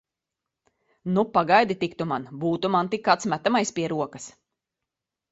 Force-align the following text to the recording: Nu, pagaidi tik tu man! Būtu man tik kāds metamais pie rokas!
Nu, 1.17 1.23
pagaidi 1.33 1.75
tik 1.83 1.93
tu 1.99 2.07
man! 2.11 2.25
Būtu 2.43 2.71
man 2.77 2.89
tik 2.93 3.03
kāds 3.09 3.29
metamais 3.33 3.73
pie 3.77 3.85
rokas! 3.93 4.27